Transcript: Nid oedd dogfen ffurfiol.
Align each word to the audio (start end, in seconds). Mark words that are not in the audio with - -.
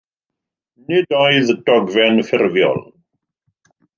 Nid 0.87 1.11
oedd 1.23 1.51
dogfen 1.67 2.17
ffurfiol. 2.29 2.83